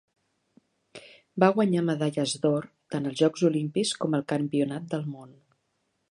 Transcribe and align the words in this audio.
Va 1.43 1.49
guanyar 1.57 1.83
medalles 1.89 2.33
d'or 2.45 2.65
tant 2.95 3.05
als 3.09 3.19
Jocs 3.21 3.45
Olímpics 3.51 3.91
com 4.05 4.17
al 4.21 4.25
campionat 4.33 4.89
del 4.95 5.05
món. 5.13 5.37